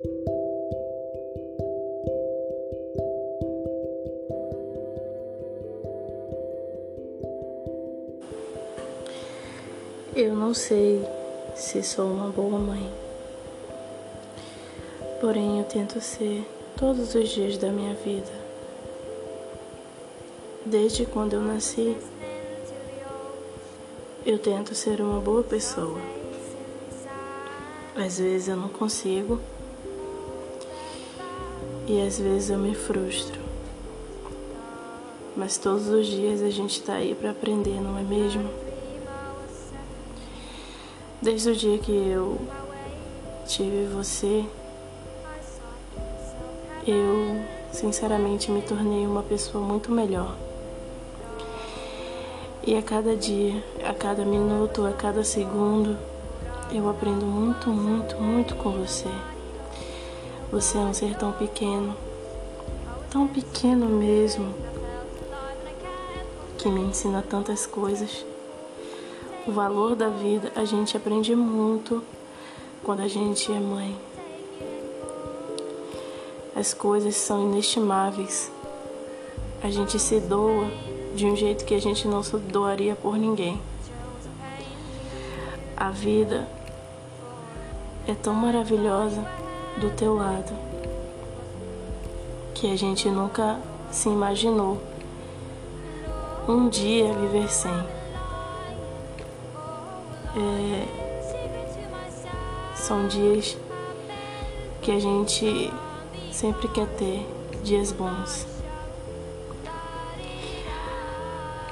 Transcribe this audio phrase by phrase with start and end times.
[0.00, 0.10] Eu
[10.36, 11.04] não sei
[11.56, 12.88] se sou uma boa mãe,
[15.20, 16.46] porém eu tento ser
[16.76, 18.30] todos os dias da minha vida.
[20.64, 21.96] Desde quando eu nasci,
[24.24, 25.98] eu tento ser uma boa pessoa.
[27.96, 29.40] Às vezes eu não consigo
[31.88, 33.40] e às vezes eu me frustro.
[35.34, 38.48] Mas todos os dias a gente está aí para aprender, não é mesmo?
[41.22, 42.38] Desde o dia que eu
[43.46, 44.44] tive você,
[46.86, 47.40] eu
[47.72, 50.36] sinceramente me tornei uma pessoa muito melhor.
[52.66, 55.96] E a cada dia, a cada minuto, a cada segundo,
[56.70, 59.08] eu aprendo muito, muito, muito com você.
[60.50, 61.96] Você é um ser tão pequeno,
[63.10, 64.54] tão pequeno mesmo,
[66.56, 68.24] que me ensina tantas coisas
[69.48, 72.04] o valor da vida, a gente aprende muito
[72.84, 73.98] quando a gente é mãe.
[76.54, 78.52] As coisas são inestimáveis.
[79.62, 80.70] A gente se doa
[81.14, 83.58] de um jeito que a gente não se doaria por ninguém.
[85.74, 86.46] A vida
[88.06, 89.26] é tão maravilhosa
[89.78, 90.52] do teu lado
[92.54, 93.58] que a gente nunca
[93.90, 94.82] se imaginou
[96.48, 97.70] um dia viver sem.
[100.36, 100.86] É,
[102.74, 103.56] são dias
[104.82, 105.72] que a gente
[106.32, 107.26] sempre quer ter
[107.62, 108.46] dias bons.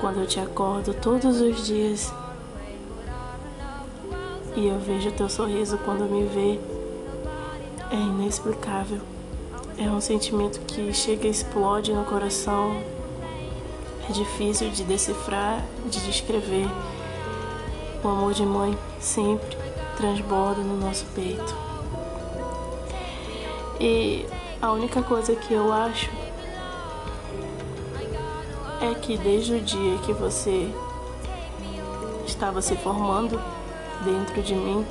[0.00, 2.10] Quando eu te acordo todos os dias
[4.56, 6.58] e eu vejo teu sorriso quando me vê,
[7.90, 9.00] é inexplicável.
[9.76, 12.82] É um sentimento que chega e explode no coração.
[14.08, 16.68] É difícil de decifrar, de descrever.
[18.02, 19.56] O amor de mãe sempre
[19.96, 21.54] transborda no nosso peito.
[23.80, 24.26] E
[24.60, 26.10] a única coisa que eu acho
[28.80, 30.70] é que desde o dia que você
[32.26, 33.40] estava se formando
[34.04, 34.86] dentro de mim,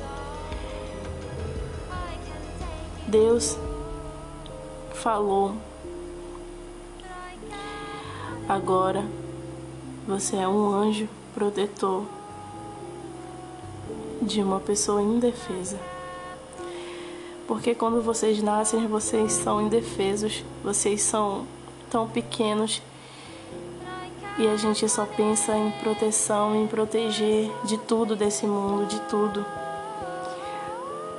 [3.10, 3.58] Deus
[4.94, 5.56] falou:
[8.48, 9.04] agora
[10.06, 12.04] você é um anjo protetor
[14.22, 15.76] de uma pessoa indefesa.
[17.48, 21.46] Porque quando vocês nascem, vocês são indefesos, vocês são
[21.90, 22.80] tão pequenos
[24.38, 29.44] e a gente só pensa em proteção, em proteger de tudo desse mundo, de tudo.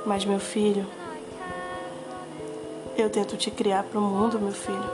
[0.06, 0.86] Mas, meu filho,
[2.96, 4.90] eu tento te criar para o mundo, meu filho.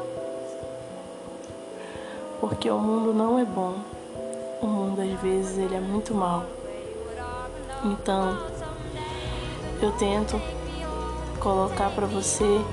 [2.41, 3.77] Porque o mundo não é bom.
[4.63, 6.45] O mundo, às vezes, ele é muito mal.
[7.85, 8.39] Então,
[9.83, 10.41] eu tento
[11.41, 12.65] colocar para você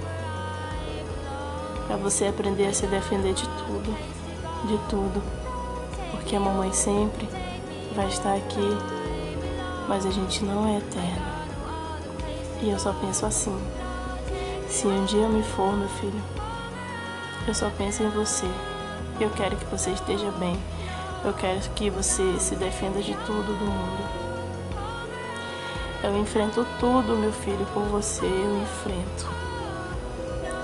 [1.87, 3.95] para você aprender a se defender de tudo,
[4.67, 5.21] de tudo.
[6.11, 7.29] Porque a mamãe sempre
[7.95, 8.77] vai estar aqui,
[9.87, 11.35] mas a gente não é eterno.
[12.61, 13.55] E eu só penso assim.
[14.67, 16.21] Se um dia eu me for, meu filho,
[17.47, 18.47] eu só penso em você.
[19.19, 20.57] Eu quero que você esteja bem.
[21.23, 24.25] Eu quero que você se defenda de tudo do mundo.
[26.03, 28.25] Eu enfrento tudo, meu filho, por você.
[28.25, 29.29] Eu enfrento.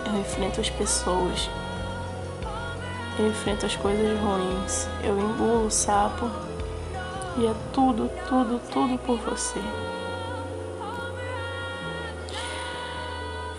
[0.08, 1.50] Eu enfrento as pessoas.
[3.18, 4.88] Eu enfrento as coisas ruins.
[5.04, 6.30] Eu engulo o sapo.
[7.38, 9.62] E é tudo, tudo, tudo por você.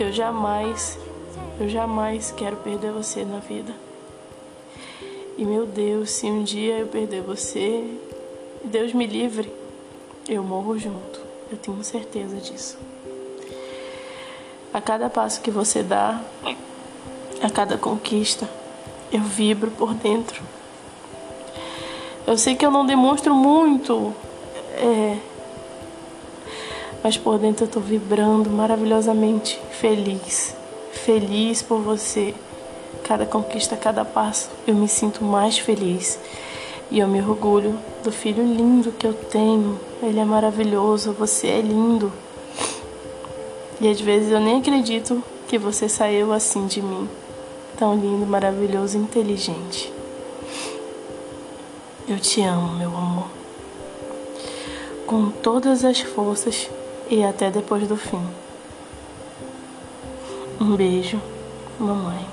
[0.02, 0.98] Eu jamais,
[1.60, 3.72] eu jamais quero perder você na vida.
[5.38, 7.84] E meu Deus, se um dia eu perder você,
[8.64, 9.48] Deus me livre,
[10.28, 11.20] eu morro junto.
[11.52, 12.76] Eu tenho certeza disso.
[14.74, 16.20] A cada passo que você dá,
[17.40, 18.50] a cada conquista,
[19.12, 20.42] eu vibro por dentro.
[22.26, 24.12] Eu sei que eu não demonstro muito,
[24.74, 25.16] é,
[27.02, 30.54] mas por dentro eu tô vibrando maravilhosamente feliz.
[30.92, 32.34] Feliz por você.
[33.02, 36.18] Cada conquista, cada passo, eu me sinto mais feliz.
[36.90, 39.80] E eu me orgulho do filho lindo que eu tenho.
[40.02, 42.12] Ele é maravilhoso, você é lindo.
[43.80, 47.08] E às vezes eu nem acredito que você saiu assim de mim.
[47.76, 49.92] Tão lindo, maravilhoso, inteligente.
[52.06, 53.26] Eu te amo, meu amor.
[55.06, 56.68] Com todas as forças
[57.12, 58.26] e até depois do fim.
[60.58, 61.20] Um beijo,
[61.78, 62.26] mamãe.